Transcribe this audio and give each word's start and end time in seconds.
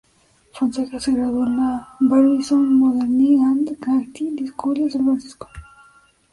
Fonseca 0.55 0.99
se 0.99 1.11
graduó 1.11 1.45
en 1.45 1.57
la 1.57 1.89
Barbizon 1.99 2.73
Modeling 2.73 3.43
and 3.45 3.69
Acting 3.87 4.47
School 4.47 4.73
de 4.85 4.89
San 4.89 5.05
Francisco. 5.05 5.47